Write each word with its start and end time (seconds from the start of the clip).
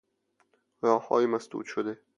راههای 0.81 1.25
مسدود 1.25 1.65
شده 1.67 1.99